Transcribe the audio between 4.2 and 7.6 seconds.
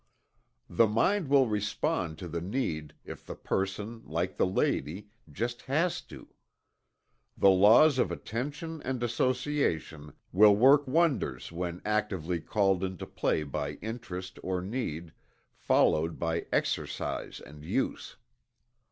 the lady, "just has to." The